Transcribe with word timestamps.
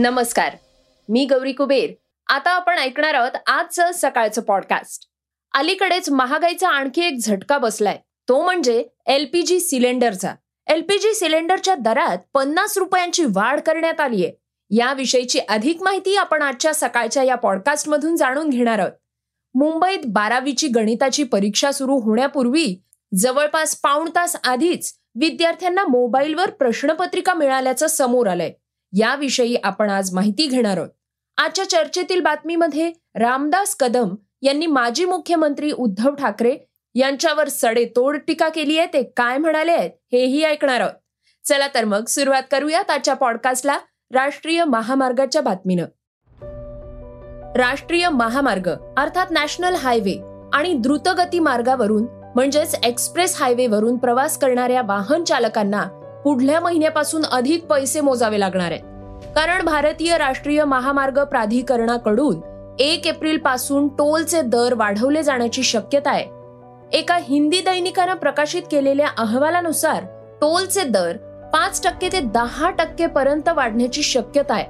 नमस्कार 0.00 0.56
मी 1.08 1.24
गौरी 1.24 1.52
कुबेर. 1.52 1.90
आता 2.26 2.50
आपण 2.50 2.78
ऐकणार 2.78 3.14
आहोत 3.14 3.30
आजचं 3.46 3.90
सकाळचं 3.94 4.42
पॉडकास्ट 4.42 5.02
अलीकडेच 5.54 6.10
महागाईचा 6.10 6.68
आणखी 6.68 7.02
एक 7.02 7.18
झटका 7.20 7.58
बसलाय. 7.58 7.98
तो 8.28 8.44
म्हणजे 8.44 8.84
एलपीजी 9.06 9.60
सिलेंडरचा. 9.60 10.34
एलपीजी 10.66 11.14
सिलेंडरच्या 11.14 11.74
दरात 11.74 12.18
पन्नास 12.34 12.78
रुपयांची 12.78 13.24
वाढ 13.24 13.60
करण्यात 13.60 14.00
आली 14.00 14.24
आहे 14.24 14.32
याविषयीची 14.70 15.38
अधिक 15.38 15.82
माहिती 15.82 16.16
आपण 16.16 16.42
आजच्या 16.42 16.74
सकाळच्या 16.74 17.22
या 17.22 17.34
पॉडकास्टमधून 17.34 18.16
जाणून 18.16 18.50
घेणार 18.50 18.78
आहोत. 18.78 18.92
मुंबईत 19.54 20.06
बारावीची 20.06 20.68
गणिताची 20.68 21.22
परीक्षा 21.22 21.72
सुरू 21.72 21.98
होण्यापूर्वी 21.98 22.82
जवळपास 23.14 23.76
पाऊण 23.76 24.10
तास 24.14 24.36
आधीच 24.44 24.94
विद्यार्थ्यांना 25.20 25.82
मोबाईलवर 25.84 26.50
प्रश्नपत्रिका 26.50 27.34
मिळाल्याचं 27.34 27.86
समोर 27.86 28.26
आलंय. 28.26 28.52
याविषयी 28.92 29.56
आपण 29.64 29.90
आज 29.90 30.14
माहिती 30.14 30.46
घेणार 30.46 30.76
आहोत. 30.76 30.88
आजच्या 31.36 31.68
चर्चेतील 31.70 32.20
बातमीमध्ये 32.20 32.92
रामदास 33.14 33.74
कदम 33.74 34.14
यांनी 34.42 34.66
माजी 34.66 35.04
मुख्यमंत्री 35.04 35.72
उद्धव 35.72 36.14
ठाकरे 36.14 36.56
यांच्यावर 36.94 37.48
सडेतोड 37.48 38.16
टीका 38.16 38.48
केली 38.48 38.78
आहे 38.78 38.86
ते 38.86 39.02
काय 39.16 39.38
म्हणाले 39.38 39.72
आहेत 39.72 39.90
हेही 40.12 40.44
ऐकणार 40.44 40.80
आहोत. 40.80 40.92
चला 41.44 41.68
तर 41.74 41.84
मग 41.84 42.04
सुरुवात 42.04 42.42
करूयात 42.50 42.90
आजच्या 42.90 43.14
पॉडकास्टला 43.14 43.78
राष्ट्रीय 44.12 44.64
महामार्गाच्या 44.64 45.42
बातमीनं. 45.42 45.84
राष्ट्रीय 47.56 48.08
महामार्ग 48.08 48.68
अर्थात 48.96 49.26
नॅशनल 49.30 49.74
हायवे 49.74 50.20
आणि 50.52 50.72
द्रुतगती 50.74 51.38
मार्गावरून 51.38 52.06
म्हणजेच 52.34 52.74
एक्सप्रेस 52.84 53.40
हायवेवरून 53.42 53.96
प्रवास 53.96 54.38
करणाऱ्या 54.38 54.82
वाहन 54.82 55.24
चालकांना 55.24 55.84
पुढल्या 56.24 56.60
महिन्यापासून 56.60 57.24
अधिक 57.24 57.64
पैसे 57.64 58.00
मोजावे 58.00 58.40
लागणार 58.40 58.70
आहेत. 58.72 58.82
कारण 59.34 59.64
भारतीय 59.64 60.18
राष्ट्रीय 60.18 60.64
महामार्ग 60.64 61.24
प्राधिकरणाकडून 61.24 62.40
एक 62.78 63.06
एप्रिलपासून 63.06 63.88
टोलचे 63.88 64.42
दर 64.42 64.74
वाढवले 64.74 65.22
जाण्याची 65.22 65.62
शक्यता 65.62 66.10
आहे. 66.10 66.24
एका 66.92 67.18
हिंदी 67.22 67.60
दैनिकानं 67.60 68.14
प्रकाशित 68.14 68.62
केलेल्या 68.70 69.08
अहवालानुसार 69.18 70.04
टोलचे 70.40 70.84
दर 70.84 71.16
पाच 71.52 71.82
टक्के 71.84 72.08
ते 72.12 72.20
दहा 72.20 72.70
टक्के 72.70 73.06
पर्यंत 73.06 73.48
वाढण्याची 73.48 74.02
शक्यता 74.02 74.54
आहे. 74.54 74.64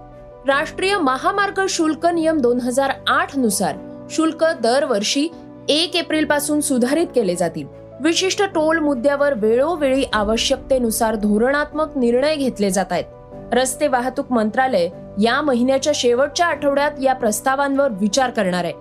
राष्ट्रीय 0.47 0.98
महामार्ग 0.98 1.67
शुल्क 1.69 2.06
नियम 2.06 2.41
दोन 2.41 2.61
हजार 2.61 2.93
आठनुसार 3.09 3.77
शुल्क 4.11 4.45
दरवर्षी 4.62 5.28
एक 5.69 5.97
एप्रिलपासून 5.97 6.61
सुधारित 6.61 7.06
केले 7.15 7.34
जातील. 7.34 7.80
विशिष्ट 8.03 8.43
टोल 8.43 8.79
मुद्द्यावर 8.79 9.34
वेळोवेळी 9.34 10.05
आवश्यकतेनुसार 10.12 11.15
धोरणात्मक 11.15 11.97
निर्णय 11.97 12.37
घेतले 12.37 12.70
जात 12.70 12.93
आहेत. 12.93 13.05
रस्ते 13.53 13.87
वाहतूक 13.87 14.33
मंत्रालय 14.33 14.89
या 15.23 15.41
महिन्याच्या 15.43 15.93
शेवटच्या 15.97 16.47
आठवड्यात 16.47 16.91
या 17.03 17.12
प्रस्तावांवर 17.12 17.89
विचार 17.91 18.31
करणार 18.31 18.65
आहे 18.65 18.72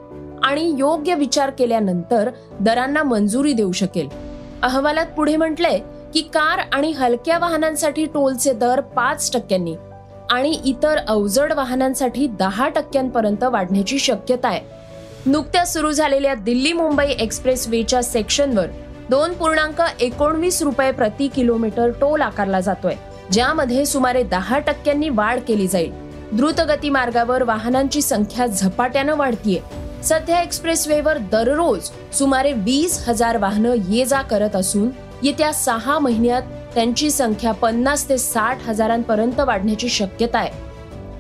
आणि 0.44 0.75
योग्य 0.78 1.16
विचार 1.16 1.50
केल्यानंतर 1.50 2.29
दरांना 2.59 3.03
मंजुरी 3.03 3.53
देऊ 3.53 3.72
शकेल. 3.72 4.08
अहवालात 4.63 5.06
पुढे 5.06 5.35
म्हटलंय 5.35 5.79
की 6.13 6.22
कार 6.22 6.59
आणि 6.74 6.91
हलक्या 6.91 7.38
वाहनांसाठी 7.40 8.06
टोलचे 8.06 8.53
दर 8.53 8.81
पाच 8.81 9.31
टक्क्यांनी 9.34 9.75
आणि 10.29 10.59
इतर 10.66 10.97
अवजड 11.08 11.53
वाहनांसाठी 11.53 12.28
दहा 12.28 12.69
टक्क्यांपर्यंत 12.69 13.44
वाढण्याची 13.44 14.00
शक्यता 14.00 14.47
आहे. 14.47 14.62
नुकत्याच 15.25 15.74
सुरू 15.74 15.91
झालेल्या 15.91 16.34
दिल्ली 16.34 16.74
मुंबई 16.74 17.12
एक्सप्रेस 17.19 17.68
वेच्या 17.68 18.03
सेक्शनवर 18.03 18.68
दोन 19.09 19.31
पूर्णांक 19.34 19.80
एकोणवीस 20.00 20.62
रुपये 20.62 20.92
प्रति 20.92 21.28
किलोमीटर 21.28 21.92
टोल 21.92 22.22
आकारला 22.22 22.59
जातोय 22.59 22.96
ज्यामध्ये 23.31 23.86
सुमारे 23.86 24.22
दहा 24.24 24.58
टक्क्यांनी 24.59 25.08
वाढ 25.09 25.40
केली 25.47 25.68
जाईल. 25.68 25.92
द्रुतगती 26.31 26.90
मार्गावर 26.90 27.44
वाहनांची 27.44 28.02
संख्या 28.02 28.46
झपाट्यानं 28.47 29.16
वाढतीये. 29.18 29.59
सध्या 30.03 30.42
एक्सप्रेस 30.42 30.88
वेवर 30.88 31.18
दररोज 31.31 31.90
सुमारे 32.18 32.52
वीस 32.53 33.03
हजार 33.08 33.38
वाहनं 33.38 33.74
ये 33.90 34.06
जा 34.06 34.22
करत 34.22 34.56
असून 34.56 34.90
येत्या 35.24 35.52
सहा 35.53 35.97
महिन्यात 36.00 36.41
त्यांची 36.76 37.09
संख्या 37.12 37.52
पन्नास 37.52 38.08
ते 38.09 38.18
साठ 38.18 38.68
हजारांपर्यंत 38.68 39.40
वाढण्याची 39.40 39.90
शक्यता 39.90 40.40
आहे. 40.40 40.52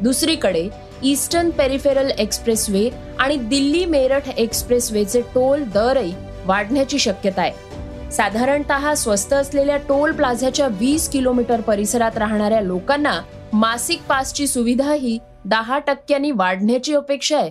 दुसरीकडे 0.01 0.67
ईस्टर्न 1.03 1.49
पेरिफेरल 1.49 2.11
एक्सप्रेसवे 2.17 2.89
आणि 3.19 3.35
दिल्ली 3.35 3.85
मेरठ 3.85 4.29
एक्सप्रेसवेचे 4.37 5.21
टोल 5.35 5.63
दरही 5.73 6.13
वाढण्याची 6.45 6.99
शक्यता 6.99 7.41
आहे. 7.41 7.68
साधारणतः 8.11 8.93
स्वस्त 8.95 9.33
असलेल्या 9.33 9.77
टोल 9.77 10.11
प्लाझाच्या 10.11 10.67
वीस 10.67 11.09
किलोमीटर 11.09 11.61
परिसरात 11.61 12.17
राहणाऱ्या 12.17 12.61
लोकांना 12.61 13.21
मासिक 13.53 14.01
पासची 14.09 14.47
सुविधा 14.47 14.93
ही 14.93 15.19
दहा 15.45 15.79
टक्क्यांनी 15.79 16.31
वाढण्याची 16.31 16.95
अपेक्षा 16.95 17.37
आहे. 17.37 17.49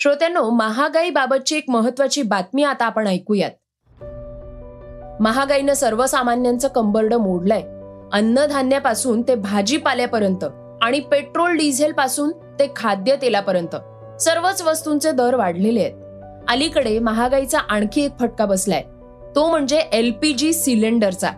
श्रोत्यांनो 0.00 0.50
महागाईबाबतची 0.50 1.56
एक 1.56 1.64
महत्वाची 1.68 2.22
बातमी 2.22 2.62
आता 2.62 2.84
आपण 2.84 3.06
ऐकूयात. 3.06 3.50
महागाईनं 5.20 5.74
सर्वसामान्यांचं 5.74 6.68
कंबरडं 6.68 7.16
मोडलंय. 7.16 7.62
अन्नधान्यापासून 8.12 9.22
ते 9.22 9.34
भाजीपाल्यापर्यंत 9.34 10.44
आणि 10.82 11.00
पेट्रोल 11.00 11.52
डिझेल 11.56 11.92
पासून 11.92 12.30
ते 12.30 12.72
खाद्य 12.76 13.16
तेलापर्यंत 13.22 13.76
सर्वच 14.24 14.62
वस्तूंचे 14.62 15.10
दर 15.12 15.34
वाढलेले 15.34 15.80
आहेत. 15.80 15.92
अलीकडे 16.48 16.98
महागाईचा 16.98 17.58
आणखी 17.58 18.04
एक 18.04 18.18
फटका 18.20 18.46
बसलाय. 18.46 18.82
तो 19.36 19.48
म्हणजे 19.50 19.78
एलपीजी 19.92 20.52
सिलेंडरचा. 20.52 21.30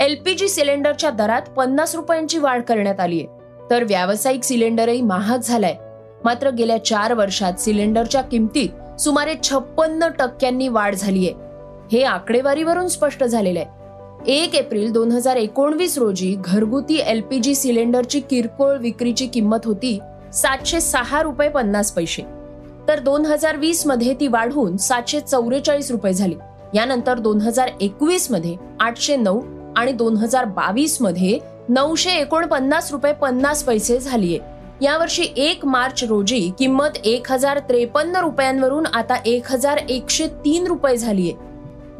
एलपीजी 0.00 0.48
सिलेंडरच्या 0.48 1.10
दरात 1.10 1.48
पन्नास 1.56 1.94
रुपयांची 1.94 2.38
वाढ 2.38 2.62
करण्यात 2.62 3.00
आली 3.00 3.20
आहे 3.20 3.68
तर 3.70 3.84
व्यावसायिक 3.84 4.44
सिलेंडरही 4.44 5.00
महाग 5.00 5.38
झालाय. 5.38 5.74
मात्र 6.24 6.50
गेल्या 6.50 6.84
चार 6.84 7.14
वर्षात 7.14 7.60
सिलेंडरच्या 7.60 8.20
किमतीत 8.22 9.00
सुमारे 9.00 9.34
छप्पन्न 9.42 10.08
टक्क्यांनी 10.18 10.68
वाढ 10.68 10.94
झालीय. 10.94 11.32
हे 11.92 12.02
आकडेवारीवरून 12.04 12.88
स्पष्ट 12.88 13.24
झालेलं 13.24 13.60
आहे 13.60 13.78
एक 14.32 14.54
एप्रिल 14.54 14.92
दोन 14.92 15.12
हजार 15.12 15.36
एकोणवीस 15.36 15.96
रोजी 15.98 16.34
घरगुती 16.38 16.96
एलपीजी 16.96 17.54
सिलेंडरची 17.54 18.20
किरकोळ 18.20 18.76
विक्रीची 18.76 19.26
किंमत 19.26 19.66
होती 19.66 19.98
सातशे 20.32 20.80
सहा 20.80 21.22
रुपये 21.22 21.48
पन्नास 21.48 21.90
पैसे. 21.90 22.22
तर 22.88 22.98
दोन 22.98 23.26
हजार 23.26 23.56
वीसमध्ये 23.56 24.14
ती 24.20 24.26
वाढून 24.28 24.76
सातशे 24.76 25.20
चौवेचाळीस 25.20 25.90
रुपये 25.90 26.12
झाली. 26.12 26.34
यानंतर 26.74 27.18
दोन 27.18 27.40
हजार 27.40 27.70
एकवीसमध्ये 27.80 28.56
आठशे 28.80 29.16
नऊ 29.16 29.40
आणि 29.76 29.92
दोन 29.92 30.16
हजार 30.16 30.44
बावीसमध्ये 30.44 31.38
नऊशे 31.68 32.10
एकोणपन्नास 32.10 32.92
रुपये 32.92 33.12
पन्नास 33.12 33.62
पैसे 33.62 33.98
झालीये. 33.98 34.38
यावर्षी 34.82 35.26
एक 35.36 35.66
मार्च 35.66 36.04
रोजी 36.04 36.50
किंमत 36.58 36.96
एक 37.04 37.32
हजार 37.32 37.58
त्रेपन्न 37.58 38.16
रुपयांवरून 38.16 38.86
आता 38.86 39.16
एक 39.26 39.52
हजार 39.52 39.76
एकशे 39.88 40.26
तीन 40.26 40.66
रुपये 40.66 40.96
झालीये. 40.96 41.34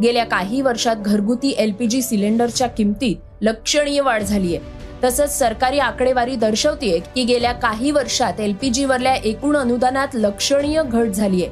गेल्या 0.03 0.25
काही 0.25 0.61
वर्षात 0.61 0.97
घरगुती 0.97 1.55
एलपीजी 1.59 2.03
सिलेंडरच्या 2.03 2.67
किमतीत 2.67 3.17
लक्षणीय 3.41 4.01
वाढ 4.01 4.23
झालीय. 4.23 4.59
तसंच 5.05 5.39
सरकारी 5.39 5.79
आकडेवारी 5.79 6.37
दर्शवतीये 6.37 6.99
की 7.15 7.25
गेल्या 7.25 7.53
काही 7.53 7.91
वर्षात 7.91 8.41
एलपीजीवरल्या 8.41 9.15
एकूण 9.15 9.57
अनुदानात 9.57 10.09
लक्षणीय 10.15 10.83
घट 10.83 11.07
झालीय. 11.07 11.47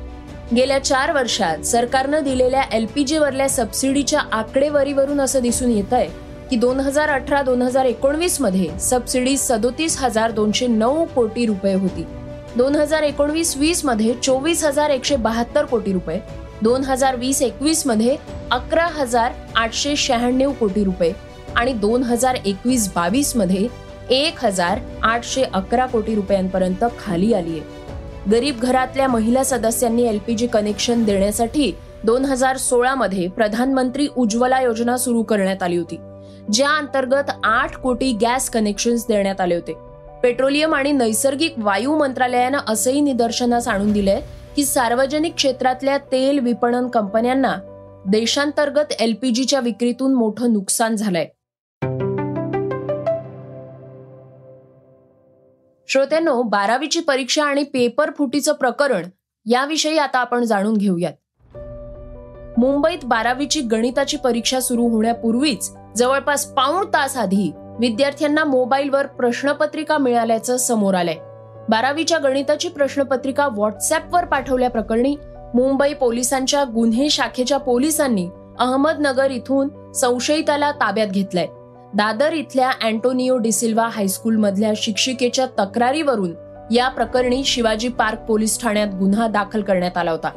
गेल्या 0.54 0.78
चार 0.84 1.12
वर्षात 1.12 1.64
सरकारनं 1.66 2.22
दिलेल्या 2.24 2.62
एलपीजीवरल्या 2.72 3.48
सबसिडीच्या 3.48 4.20
आकडेवारीवरून 4.32 5.20
असं 5.20 5.42
दिसून 5.42 5.70
येत 5.70 5.92
आहे 5.92 6.08
की 6.50 6.56
दोन 6.56 6.80
हजार 6.80 7.08
अठरा 7.08 7.42
दोन 7.42 7.62
हजार 7.62 7.84
एकोणवीसमध्ये 7.84 8.68
सबसिडी 8.80 9.36
सदोतीस 9.36 9.98
हजार 9.98 10.30
दोनशे 10.30 10.66
नऊ 10.66 11.04
कोटी 11.04 11.46
रुपये 11.46 11.74
होती. 11.74 12.04
दोन 12.56 12.74
हजार 12.74 13.02
एकोणवीस 13.02 13.56
वीसमध्ये 13.56 14.14
चोवीस 14.22 14.64
हजार 14.64 14.90
एकशे 14.90 15.16
बहात्तर 15.16 15.64
कोटी 15.64 15.92
रुपये. 15.92 16.20
दोन 16.62 16.84
हजार 16.84 17.16
वीस 17.16 17.42
एकवीसमध्ये 17.42 18.16
अकरा 18.50 18.86
हजार 18.86 19.32
आठशे 19.56 19.96
शहाण्णव 19.96 20.52
कोटी 20.52 20.84
रुपये. 20.84 21.12
आणि 21.56 21.72
दोन 21.72 22.02
हजार 22.02 22.34
एकवीस 22.44 22.92
बावीसमध्ये 22.94 23.66
एक 24.10 24.44
हजार 24.44 24.78
आठशे 25.02 25.42
अकरा 25.44 25.86
कोटी 25.86 26.14
रुपयांपर्यंत 26.14 26.84
खाली 26.98 27.32
आली 27.34 27.58
आहे. 27.58 28.30
गरीब 28.30 28.60
घरातल्या 28.60 29.08
महिला 29.08 29.42
सदस्यांनी 29.44 30.06
एलपीजी 30.08 30.46
कनेक्शन 30.46 31.04
देण्यासाठी 31.04 31.72
दोन 32.04 32.24
हजार 32.24 32.56
सोळा 32.56 32.94
मध्ये 32.94 33.28
प्रधानमंत्री 33.28 34.06
उज्ज्वला 34.16 34.60
योजना 34.60 34.96
सुरू 34.96 35.22
करण्यात 35.22 35.62
आली 35.62 35.76
होती 35.76 35.98
ज्या 36.52 36.68
अंतर्गत 36.70 37.30
आठ 37.44 37.76
कोटी 37.76 38.12
गॅस 38.12 38.48
कनेक्शन्स 38.50 39.06
देण्यात 39.08 39.40
आले 39.40 39.54
होते. 39.54 39.72
पेट्रोलियम 40.22 40.74
आणि 40.74 40.92
नैसर्गिक 40.92 41.58
वायू 41.58 41.96
मंत्रालयानं 41.98 42.58
असंही 42.68 43.00
निदर्शनास 43.00 43.68
आणून 43.68 43.92
दिलंय 43.92 44.20
की 44.56 44.64
सार्वजनिक 44.64 45.34
क्षेत्रातल्या 45.34 45.98
तेल 46.12 46.38
विपणन 46.38 46.88
कंपन्यांना 46.88 47.56
देशांतर्गत 48.06 48.92
एलपीजीच्या 49.00 49.60
विक्रीतून 49.60 50.14
मोठं 50.14 50.52
नुकसान 50.52 50.96
झालंय. 50.96 51.26
श्रोत्यांनो 55.88 56.42
बारावीची 56.42 57.00
परीक्षा 57.00 57.44
आणि 57.44 57.62
पेपर 57.62 58.10
फुटीचं 58.18 58.52
प्रकरण 58.52 59.06
याविषयी 59.46 59.98
आता 59.98 60.18
आपण 60.18 60.44
जाणून 60.44 60.76
घेऊयात. 60.76 61.12
मुंबईत 62.58 63.04
बारावीची 63.04 63.60
गणिताची 63.60 64.16
परीक्षा 64.16 64.60
सुरू 64.60 64.88
होण्यापूर्वीच 64.88 65.70
जवळपास 65.96 66.44
पाऊण 66.46 66.86
तास 66.86 67.16
आधी 67.16 67.50
विद्यार्थ्यांना 67.80 68.44
मोबाईलवर 68.44 69.06
प्रश्नपत्रिका 69.06 69.98
मिळाल्याचं 69.98 70.56
समोर 70.56 70.94
आलंय. 70.94 71.16
बारावीच्या 71.68 72.18
गणिताची 72.18 72.68
प्रश्नपत्रिका 72.68 73.48
व्हॉट्सअपवर 73.48 74.24
पाठवल्याप्रकरणी 74.24 75.16
मुंबई 75.54 75.94
पोलिसांच्या 75.94 76.64
गुन्हे 76.64 77.10
शाखेच्या 77.10 77.58
पोलिसांनी 77.58 78.28
अहमदनगर 78.58 79.30
इथून 79.30 79.92
संशयिताला 79.92 80.72
ताब्यात 80.72 81.08
घेतलंय. 81.08 81.46
दादर 81.94 82.32
इथल्या 82.32 82.70
अँटोनिओ 82.70 83.36
डिसिल्वा 83.38 83.88
हायस्कूलमधल्या 83.88 84.72
शिक्षिकेच्या 84.76 85.46
तक्रारीवरून 85.58 86.32
या 86.70 86.88
प्रकरणी 86.88 87.44
शिवाजी 87.44 87.88
पार्क 87.88 88.18
पोलीस 88.18 88.60
ठाण्यात 88.62 88.86
गुन्हा 88.94 89.28
दाखल 89.28 89.62
करण्यात 89.62 89.96
आला 89.96 90.10
होता. 90.10 90.28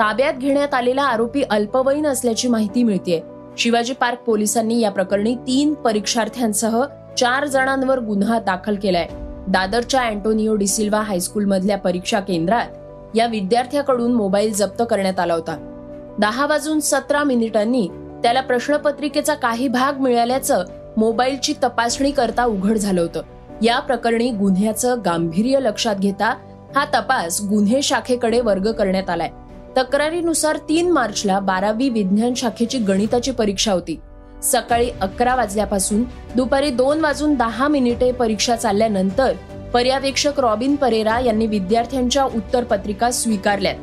ताब्यात 0.00 0.34
घेण्यात 0.34 0.74
आलेला 0.74 1.02
आरोपी 1.02 1.42
अल्पवयीन 1.42 2.06
असल्याची 2.06 2.48
माहिती 2.48 2.82
मिळते 2.82 3.22
शिवाजी 3.58 3.92
पार्क 3.92 4.18
पोलिसांनी 4.18 4.80
या 4.80 4.90
प्रकरणी 4.90 5.34
तीन 5.34 5.74
परीक्षार्थ्यांसह 5.74 6.84
चार 7.18 7.46
जणांवर 7.46 7.98
गुन्हा 7.98 8.40
दाखल 8.40 8.74
केलाय. 8.74 9.08
दादरच्या 9.48 10.00
अँटोनिओ 10.00 10.54
डिसिल्वा 10.54 11.00
हायस्कूल 11.00 11.44
मधल्या 11.44 11.78
परीक्षा 11.78 12.20
केंद्रात 12.20 12.66
या 13.14 13.26
विद्यार्थ्याकडून 13.26 14.12
मोबाईल 14.14 14.52
जप्त 14.52 14.82
करण्यात 14.90 15.20
आला 15.20 15.34
होता. 15.34 15.56
दहा 16.18 16.46
वाजून 16.46 16.80
सतरा 16.80 17.24
मिनिटांनी 17.24 17.88
त्याला 18.22 18.40
प्रश्नपत्रिकेचा 18.40 19.34
काही 19.34 19.68
भाग 19.68 20.00
मिळाल्याचं 20.00 20.64
मोबाईलची 20.96 21.54
तपासणी 21.64 22.10
करता 22.10 22.44
उघड 22.44 22.76
झालं 22.76 23.00
होतं. 23.00 23.22
या 23.62 23.80
प्रकरणी 23.80 24.30
गुन्ह्याचं 24.30 24.96
गांभीर्य 25.04 25.60
लक्षात 25.60 25.96
घेता 25.96 26.36
हा 26.76 26.84
तपास 26.84 27.40
गुन्हे 27.40 27.82
शाखेकडे 27.82 28.40
वर्ग 28.40 28.72
करण्यात 28.72 29.10
आलाय. 29.10 29.28
तक्रारीनुसार 29.76 30.56
तीन 30.56 30.90
मार्चला 30.90 31.40
बारावी 31.40 31.88
विज्ञान 31.88 32.34
शाखेची 32.34 32.78
गणिताची 32.78 33.30
परीक्षा 33.30 33.72
होती. 33.72 34.00
सकाळी 34.42 34.90
अकरा 35.00 35.34
वाजल्यापासून 35.34 36.04
दुपारी 36.36 36.70
दोन 36.70 37.00
वाजून 37.00 37.34
दहा 37.34 37.68
मिनिटे 37.68 38.12
परीक्षा 38.12 38.56
चालल्यानंतर 38.56 39.32
पर्यवेक्षक 39.74 40.40
रॉबिन 40.40 40.76
परेरा 40.76 41.20
यांनी 41.20 41.46
विद्यार्थ्यांच्या 41.46 42.24
उत्तरपत्रिका 42.24 43.10
स्वीकारल्यात. 43.10 43.74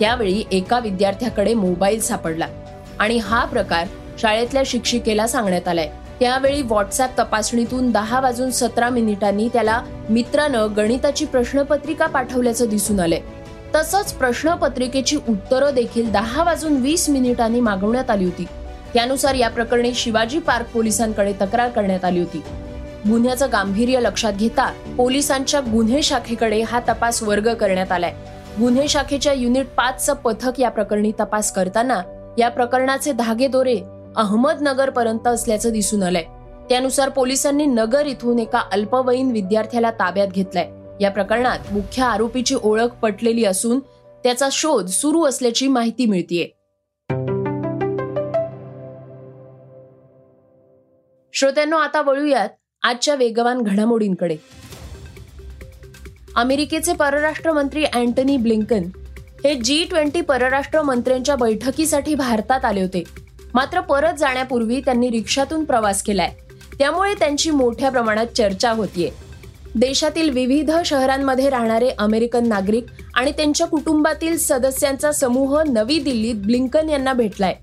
त्यावेळी 0.00 0.44
एका 0.52 0.78
विद्यार्थ्याकडे 0.78 1.54
मोबाईल 1.54 2.00
सापडला. 2.00 2.46
आणि 2.98 3.18
हा 3.18 3.44
प्रकार 3.44 3.86
शाळेतल्या 4.18 4.62
शिक्षिकेला 4.66 5.26
सांगण्यात 5.26 5.68
आलाय. 5.68 5.90
त्यावेळी 6.20 6.62
व्हॉट्सअप 6.62 7.18
तपासणीतून 7.18 7.90
दहा 7.90 8.20
वाजून 8.20 8.50
सतरा 8.50 8.88
मिनिटांनी 8.88 9.48
त्याला 9.48 9.82
मित्रानं 10.10 10.66
गणिताची 10.76 11.24
प्रश्नपत्रिका 11.24 12.06
पाठवल्याचं 12.06 12.68
दिसून 12.68 13.00
आलंय. 13.00 13.20
तसंच 13.74 14.12
प्रश्नपत्रिकेची 14.12 15.16
उत्तरं 15.28 15.74
देखील 15.74 16.12
दहा 16.12 16.42
वाजून 16.42 16.76
वीस 16.76 17.08
मिनिटांनी 17.08 17.60
मागवण्यात 17.60 18.10
आली 18.10 18.24
होती. 18.24 18.46
त्यानुसार 18.94 19.34
या 19.34 19.50
प्रकरणी 19.50 19.94
शिवाजी 19.94 20.38
पार्क 20.38 20.66
पोलिसांकडे 20.66 21.32
तक्रार 21.32 21.68
करण्यात 21.68 22.04
आली 22.04 22.18
होती. 22.18 22.42
गुन्ह्याचं 23.10 23.46
गांभीर्य 23.52 24.00
लक्षात 24.00 24.32
घेता 24.32 24.72
पोलिसांच्या 24.96 25.60
गुन्हे 25.60 26.02
शाखेकडे 26.02 26.62
हा 26.62 26.80
तपास 26.80 27.22
वर्ग 27.22 27.54
करण्यात 27.54 27.92
आलाय. 27.92 28.14
गुन्हे 28.60 28.88
शाखेच्या 28.88 29.32
युनिट 29.32 29.66
पाचचं 29.66 30.14
पथक 30.14 30.60
या 30.60 30.68
प्रकरणी 30.68 31.12
तपास 31.20 31.52
करताना 31.52 32.00
या 32.38 32.48
प्रकरणाचे 32.48 33.12
धागेदोरे 33.12 33.80
अहमदनगरपर्यंत 34.18 35.26
असल्याचं 35.26 35.70
दिसून 35.70 36.02
आलंय. 36.02 36.24
त्यानुसार 36.68 37.08
पोलिसांनी 37.08 37.66
नगर 37.66 38.06
इथून 38.06 38.38
एका 38.38 38.62
अल्पवयीन 38.72 39.30
विद्यार्थ्याला 39.30 39.90
ताब्यात 39.90 40.28
घेतलाय. 40.28 40.70
या 41.00 41.10
प्रकरणात 41.10 41.58
मुख्य 41.72 42.02
आरोपीची 42.02 42.54
ओळख 42.62 42.94
पटलेली 43.02 43.44
असून 43.44 43.78
त्याचा 44.24 44.48
शोध 44.52 44.86
सुरू 44.86 45.24
असल्याची 45.24 45.68
माहिती 45.68 46.06
मिळतीये. 46.06 46.48
श्रोत्यांनो 51.32 51.76
आता 51.76 52.02
वळूयात 52.02 52.48
आजच्या 52.82 53.14
वेगवान 53.14 53.62
घडामोडींकडे. 53.62 54.36
अमेरिकेचे 56.36 56.92
परराष्ट्र 56.92 57.52
मंत्री 57.52 57.84
अँटनी 57.84 58.36
ब्लिंकन 58.36 58.82
हे 59.44 59.54
जी 59.54 59.84
ट्वेंटी 59.84 60.20
परराष्ट्र 60.20 60.82
मंत्र्यांच्या 60.82 61.36
बैठकीसाठी 61.36 62.14
भारतात 62.14 62.64
आले 62.64 62.80
होते. 62.80 63.27
मात्र 63.54 63.80
परत 63.80 64.14
जाण्यापूर्वी 64.18 64.80
त्यांनी 64.80 65.10
रिक्षातून 65.10 65.64
प्रवास 65.64 66.02
केलाय. 66.02 66.34
त्यामुळे 66.78 67.14
त्यांची 67.14 67.50
मोठ्या 67.50 67.90
प्रमाणात 67.90 68.26
चर्चा 68.26 68.70
होतीये. 68.70 69.10
देशातील 69.74 70.30
विविध 70.30 70.70
शहरांमध्ये 70.84 71.50
राहणारे 71.50 71.88
अमेरिकन 71.98 72.48
नागरिक 72.48 72.86
आणि 73.14 73.32
त्यांच्या 73.32 73.66
कुटुंबातील 73.66 74.38
सदस्यांचा 74.38 75.12
समूह 75.12 75.62
नवी 75.62 75.98
दिल्लीत 75.98 76.34
ब्लिंकन 76.34 76.88
यांना 76.88 77.12
भेटलाय. 77.12 77.54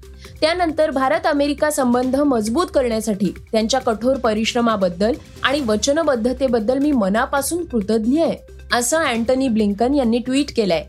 त्यानंतर 0.41 0.91
भारत 0.91 1.27
अमेरिका 1.27 1.71
संबंध 1.71 2.15
मजबूत 2.15 2.65
करण्यासाठी 2.73 3.33
त्यांच्या 3.51 3.79
कठोर 3.79 4.15
परिश्रमाबद्दल 4.17 5.11
आणि 5.43 5.59
वचनबद्धतेबद्दल 5.59 6.77
मी 6.77 6.91
मनापासून 6.91 7.65
कृतज्ञ 7.65 8.21
आहे 8.21 8.37
असं 8.73 8.97
अँटनी 8.97 9.47
ब्लिंकन 9.47 9.93
यांनी 9.93 10.17
ट्विट 10.17 10.55
केलंय. 10.55 10.83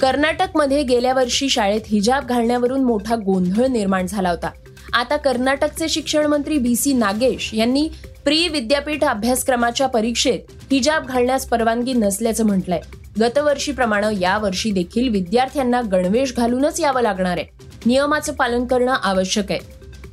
कर्नाटकमध्ये 0.00 0.82
गेल्या 0.82 1.12
वर्षी 1.12 1.48
शाळेत 1.48 1.80
हिजाब 1.86 2.26
घालण्यावरून 2.26 2.84
मोठा 2.84 3.16
गोंधळ 3.16 3.66
निर्माण 3.66 4.06
झाला 4.06 4.30
होता. 4.30 4.50
आता 4.92 5.16
कर्नाटकचे 5.16 5.88
शिक्षण 5.88 6.26
मंत्री 6.26 6.58
बी 6.58 6.76
सी 6.76 6.92
नागेश 6.92 7.50
यांनी 7.54 7.88
प्री 8.24 8.48
विद्यापीठ 8.48 9.04
अभ्यासक्रमाच्या 9.04 9.86
परीक्षेत 9.86 10.38
हिजाब 10.72 11.06
घालण्यास 11.06 11.46
परवानगी 11.46 11.92
नसल्याचं 11.92 12.46
म्हटलंय. 12.46 12.80
गतवर्षीप्रमाणे 13.20 14.20
यावर्षी 14.20 14.70
देखील 14.70 15.08
विद्यार्थ्यांना 15.08 15.80
गणवेश 15.80 16.34
घालूनच 16.36 16.80
यावं 16.80 17.02
लागणार 17.02 17.36
आहे. 17.36 17.46
नियमाचं 17.86 18.32
पालन 18.32 18.64
करणं 18.64 18.94
आवश्यक 19.02 19.52
आहे. 19.52 19.60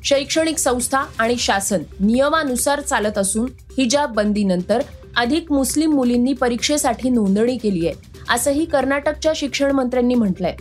शैक्षणिक 0.04 0.58
संस्था 0.58 0.98
आणि 1.20 1.36
शासन 1.38 1.80
नियमानुसार 2.00 2.80
चालत 2.80 3.18
असून 3.18 3.50
हिजाब 3.78 4.14
बंदीनंतर 4.14 4.82
अधिक 5.18 5.52
मुस्लिम 5.52 5.92
मुलींनी 5.94 6.34
परीक्षेसाठी 6.34 7.10
नोंदणी 7.10 7.58
केली 7.58 7.88
आहे. 7.88 8.11
असंही 8.32 8.66
कर्नाटकच्या 8.66 9.32
शिक्षण 9.36 9.72
मंत्र्यांनी 9.72 10.16
म्हटलंय. 10.16 10.56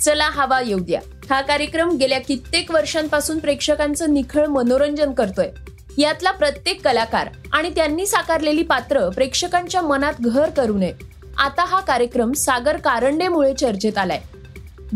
चला 0.00 0.28
हवा 0.30 0.60
येऊ 0.60 0.78
द्या. 0.78 1.00
हा 1.30 1.40
कार्यक्रम 1.40 1.96
गेल्या 1.96 2.20
कित्येक 2.20 2.70
वर्षांपासून 2.70 3.38
प्रेक्षकांचं 3.38 4.14
निखळ 4.14 4.46
मनोरंजन 4.46 5.12
करतोय. 5.12 5.50
यातला 5.98 6.30
प्रत्येक 6.30 6.84
कलाकार 6.84 7.28
आणि 7.52 7.70
त्यांनी 7.70 8.06
साकारलेली 8.06 8.62
पात्र 8.62 9.08
प्रेक्षकांच्या 9.08 9.82
मनात 9.82 10.12
घर 10.20 10.50
करू 10.50 10.78
नये. 10.78 10.92
आता 11.38 11.64
हा 11.64 11.80
कार्यक्रम 11.80 12.32
सागर 12.32 12.76
कारंडेमुळे 12.76 13.54
चर्चेत 13.54 13.98
आलाय. 13.98 14.20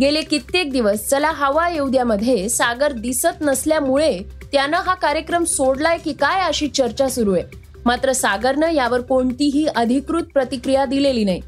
गेले 0.00 0.22
कित्येक 0.22 0.72
दिवस 0.72 1.08
चला 1.08 1.30
हवा 1.30 1.68
येऊ 1.68 1.88
द्यामध्ये 1.88 2.48
सागर 2.48 2.92
दिसत 2.92 3.40
नसल्यामुळे 3.40 4.18
त्यानं 4.52 4.76
हा 4.76 4.94
कार्यक्रम 4.94 5.44
सोडलाय 5.44 5.98
की 5.98 6.12
काय 6.12 6.40
अशी 6.42 6.68
चर्चा 6.68 7.08
सुरू 7.08 7.34
आहे. 7.34 7.67
मात्र 7.86 8.12
सागरनं 8.12 8.70
यावर 8.70 9.00
कोणतीही 9.00 9.66
अधिकृत 9.66 10.22
प्रतिक्रिया 10.22 10.84
दिलेली 10.84 11.24
नाही. 11.24 11.40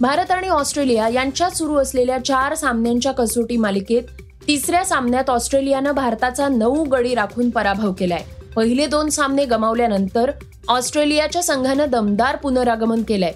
भारत 0.00 0.30
आणि 0.30 0.48
ऑस्ट्रेलिया 0.48 1.08
यांच्यात 1.08 1.50
सुरू 1.50 1.76
असलेल्या 1.76 2.18
चार 2.18 2.54
सामन्यांच्या 2.54 3.12
कसोटी 3.12 3.56
मालिकेत 3.56 4.02
तिसऱ्या 4.46 4.84
सामन्यात 4.84 5.30
ऑस्ट्रेलियानं 5.30 5.90
भारताचा 5.90 6.48
नऊ 6.48 6.84
गडी 6.84 7.14
राखून 7.14 7.50
पराभव 7.50 7.92
केलाय. 7.92 8.22
पहिले 8.56 8.86
दोन 8.86 9.08
सामने 9.08 9.44
गमावल्यानंतर 9.44 10.30
ऑस्ट्रेलियाच्या 10.68 11.42
संघानं 11.42 11.84
दमदार 11.88 12.36
पुनरागमन 12.36 13.02
केलंय. 13.02 13.32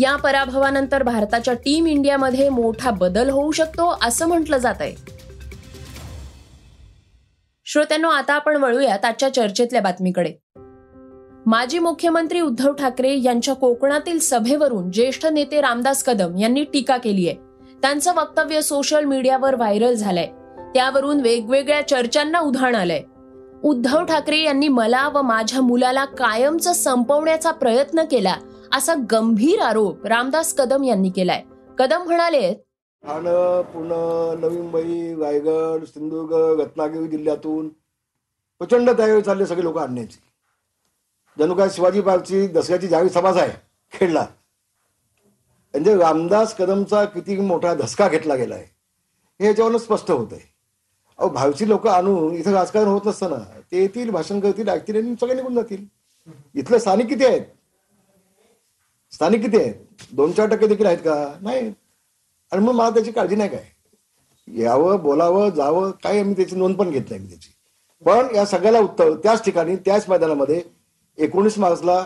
या 0.00 0.16
पराभवानंतर 0.16 1.02
भारताच्या 1.02 1.54
टीम 1.54 1.86
इंडियामध्ये 1.86 2.48
मोठा 2.48 2.90
बदल 2.90 3.30
होऊ 3.30 3.52
शकतो 3.52 3.98
असं 4.02 4.26
म्हटलं 4.26 4.58
जात 4.58 4.74
आहे 4.80 4.94
श्रोत्यांनो 7.64 8.08
आता 8.08 8.34
आपण 8.34 8.56
वळूयात 8.56 9.04
आजच्या 9.04 9.34
चर्चेतल्या 9.34 9.80
बातमीकडे. 9.80 10.32
माजी 11.46 11.78
मुख्यमंत्री 11.78 12.40
उद्धव 12.40 12.72
ठाकरे 12.72 13.22
यांच्या 13.22 13.54
कोकणातील 13.54 14.18
सभेवरून 14.18 14.90
ज्येष्ठ 14.90 15.26
नेते 15.26 15.60
रामदास 15.60 16.02
कदम 16.02 16.38
यांनी 16.38 16.64
टीका 16.64 16.96
केली 16.96 17.28
आहे. 17.28 17.36
त्यांचं 17.82 18.14
वक्तव्य 18.14 18.60
सोशल 18.60 19.04
मीडियावर 19.04 19.54
व्हायरल 19.54 19.94
झालंय. 19.94 20.26
त्यावरून 20.74 21.20
वेगवेगळ्या 21.20 21.88
चर्चांना 21.88 22.40
उधाण 22.40 22.74
आलंय. 22.74 23.02
उद्धव 23.64 24.04
ठाकरे 24.04 24.38
यांनी 24.38 24.68
मला 24.68 25.08
व 25.08 25.22
माझ्या 25.22 25.60
मुलाला 25.60 26.04
कायमचं 26.04 26.72
संपवण्याचा 26.72 27.50
प्रयत्न 27.50 28.04
केला 28.04 28.34
असा 28.72 28.94
गंभीर 29.10 29.60
आरोप 29.60 30.06
रामदास 30.06 30.54
कदम 30.54 30.84
यांनी 30.84 31.10
केलाय. 31.10 31.42
कदम 31.78 32.02
म्हणाले 32.02 32.52
ठाणे 33.04 33.62
पुणे 33.62 34.40
नवी 34.40 34.56
मुंबई 34.56 35.14
रायगड 35.14 35.84
सिंधुदुर्ग 35.84 36.60
रत्नागिरी 36.60 37.08
जिल्ह्यातून 37.08 37.68
प्रचंड 38.60 38.90
तयारी 38.98 39.22
चालली 39.22 39.46
सगळे 39.46 39.64
लोक 39.64 39.78
आणण्याची. 39.78 40.18
जणू 41.40 41.54
काय 41.54 41.68
शिवाजी 41.70 42.00
पार्कची 42.00 42.46
दसऱ्याची 42.46 42.88
जाहीर 42.88 43.08
सभाच 43.08 43.36
आहे 43.36 43.52
खेळला 43.92 44.26
म्हणजे 45.74 45.94
रामदास 45.96 46.54
कदमचा 46.54 47.04
किती 47.04 47.36
मोठा 47.36 47.74
धसका 47.74 48.08
घेतला 48.08 48.34
गेला 48.34 48.54
आहे. 48.54 48.64
हे 49.40 49.46
याच्यावरून 49.46 49.78
स्पष्ट 49.78 50.10
होत 50.10 50.32
आहे 50.32 50.48
अहो 51.18 51.28
भावची 51.28 51.68
लोक 51.68 51.86
आणून 51.86 52.34
इथं 52.34 52.52
राजकारण 52.52 52.88
होत 52.88 53.06
नसताना 53.06 53.36
ते 53.72 53.80
येतील 53.80 54.10
भाषण 54.10 54.40
करतील 54.40 54.68
ऐकतील 54.68 54.96
आणि 54.96 55.14
सगळे 55.20 55.34
निघून 55.34 55.54
जातील. 55.54 55.84
इथले 56.54 56.78
स्थानिक 56.78 57.06
किती 57.06 57.24
आहेत? 57.26 57.42
स्थानिक 59.12 59.42
किती 59.42 59.56
आहेत? 59.56 59.74
दोन 60.12 60.32
चार 60.32 60.48
टक्के 60.48 60.66
देखील 60.66 60.86
आहेत 60.86 60.98
का? 60.98 61.14
नाही. 61.40 61.72
आणि 62.52 62.64
मग 62.64 62.72
मला 62.72 62.90
त्याची 62.90 63.12
काळजी 63.12 63.36
नाही 63.36 63.50
काय? 63.50 63.64
यावं 64.48 65.00
बोलावं 65.02 65.50
जावं 65.50 65.90
काय 66.04 66.20
आम्ही 66.20 66.36
त्याची 66.36 66.56
नोंद 66.56 66.76
पण 66.76 66.90
घेत 66.90 67.10
नाही 67.10 67.28
त्याची. 67.28 67.50
पण 68.04 68.34
या 68.34 68.44
सगळ्याला 68.46 68.78
उत्तर 68.78 69.14
त्याच 69.14 69.44
ठिकाणी 69.44 69.76
त्याच 69.76 70.08
मैदानामध्ये 70.08 70.62
एकोणीस 71.18 71.58
मार्चला 71.58 72.04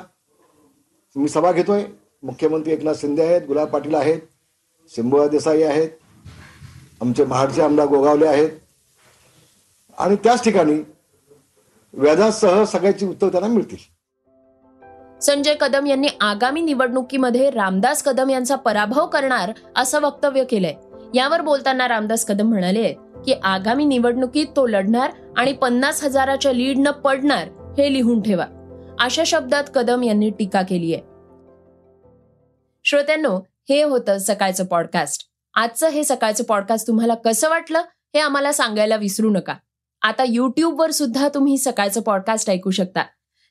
मी 1.17 1.29
सभा 1.29 1.53
घेतोय. 1.53 1.85
मुख्यमंत्री 2.23 2.73
एकनाथ 2.73 2.95
शिंदे 2.95 3.23
आहेत 3.23 3.43
गुलाब 3.49 3.69
पाटील 3.69 3.95
आहेत 3.95 4.21
शंभूराज 4.91 5.29
देसाई 5.29 5.63
आहेत 5.63 5.91
आमचे 7.01 7.25
महाडचे 7.25 7.63
आमदार 7.63 7.87
गोगावले 7.87 8.27
आहेत. 8.27 8.51
आणि 9.99 10.17
त्याच 10.17 10.45
ठिकाणी 10.45 10.81
व्याजासह 11.95 12.65
सगळ्याची 12.65 13.07
उत्तर 13.07 13.29
त्यांना 13.29 13.49
मिळतील. 13.49 13.79
संजय 15.21 15.55
कदम 15.61 15.87
यांनी 15.87 16.09
आगामी 16.21 16.61
निवडणुकीमध्ये 16.61 17.51
रामदास 17.51 18.03
कदम 18.03 18.31
यांचा 18.31 18.57
पराभव 18.57 19.07
करणार 19.07 19.53
असं 19.77 20.01
वक्तव्य 20.01 20.45
केलंय. 20.45 20.75
यावर 21.15 21.41
बोलताना 21.41 21.89
रामदास 21.89 22.25
कदम 22.25 22.49
म्हणाले 22.49 22.93
की 23.25 23.33
आगामी 23.43 23.85
निवडणुकीत 23.85 24.47
तो 24.57 24.67
लढणार 24.67 25.11
आणि 25.37 25.53
पन्नास 25.53 26.05
हजाराच्या 26.05 26.53
लीडनं 26.53 26.91
पडणार 26.91 27.49
हे 27.79 27.93
लिहून 27.93 28.21
ठेवा. 28.23 28.47
अशा 29.01 29.23
शब्दात 29.27 29.65
कदम 29.75 30.03
यांनी 30.03 30.31
टीका 30.31 30.63
केली 30.63 30.95
आहे. 30.95 31.03
श्रोत्यांनो 32.85 33.41
हे 33.69 33.83
होतं 33.83 34.19
सकाळचं 34.19 34.67
पॉडकास्ट 34.67 35.23
आजचं 35.55 35.89
हे 35.89 36.05
सकाळचं 36.05 36.45
पॉडकास्ट 36.45 36.87
तुम्हाला 36.87 37.15
कसं 37.15 37.49
वाटलं 37.49 37.79
हे 38.15 38.19
आम्हाला 38.19 38.53
सांगायला 38.53 38.97
विसरू 38.97 39.31
नका. 39.31 39.55
आता 40.03 40.25
युट्यूबवर 40.29 40.91
सुद्धा 40.91 41.29
तुम्ही 41.29 41.59
सकाळचं 41.59 42.01
पॉडकास्ट 42.01 42.51
ऐकू 42.51 42.71
शकता. 42.71 43.03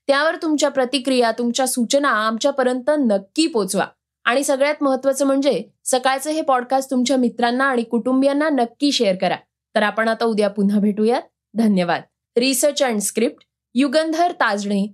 त्यावर 0.08 0.36
तुमच्या 0.36 0.70
प्रतिक्रिया 0.70 1.32
तुमच्या 1.32 1.68
सूचना 1.68 2.10
आमच्यापर्यंत 2.10 2.92
नक्की 3.00 3.48
पोचवा. 3.48 3.88
आणि 4.26 4.44
सगळ्यात 4.44 4.76
महत्वाचं 4.82 5.26
म्हणजे 5.26 5.64
सकाळचं 5.86 6.30
हे 6.30 6.42
पॉडकास्ट 6.42 6.92
तुमच्या 6.92 7.18
मित्रांना 7.18 7.64
आणि 7.64 7.84
कुटुंबियांना 7.84 8.50
नक्की 8.50 8.92
शेअर 8.92 9.16
करा. 9.16 9.36
तर 9.76 9.84
आपण 9.84 10.08
आता 10.08 10.26
उद्या 10.26 10.50
पुन्हा 10.50 10.80
भेटूयात. 10.80 11.22
धन्यवाद. 11.54 12.02
Research 12.38 12.84
and 12.84 13.02
script 13.02 13.46
Yugandhar 13.76 14.32
Tajane 14.32 14.94